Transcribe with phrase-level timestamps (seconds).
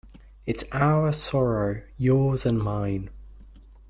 [0.47, 3.11] It’s our sorrow— yours and mine.